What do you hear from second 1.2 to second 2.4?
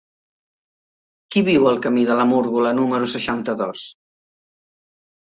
Qui viu al camí de la